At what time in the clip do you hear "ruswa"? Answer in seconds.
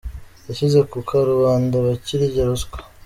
2.47-2.77